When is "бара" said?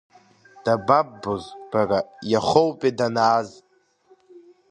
1.71-1.99